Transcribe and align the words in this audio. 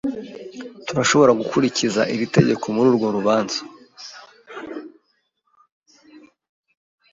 Turashobora 0.85 1.31
gukurikiza 1.39 2.01
iri 2.13 2.25
tegeko 2.35 2.63
mururwo 2.73 3.07
rubanza. 3.17 3.59